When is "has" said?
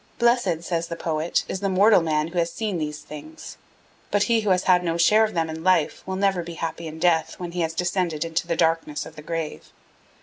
2.39-2.51, 4.49-4.63, 7.61-7.75